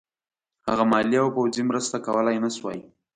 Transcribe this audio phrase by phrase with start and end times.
[0.67, 2.79] هغه مالي او پوځي مرسته کولای نه شوای.